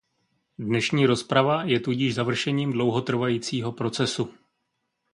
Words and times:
Dnešní 0.57 1.05
rozprava 1.05 1.63
je 1.63 1.79
tudíž 1.79 2.15
završením 2.15 2.71
dlouhotrvajícího 2.71 3.71
procesu. 3.71 4.33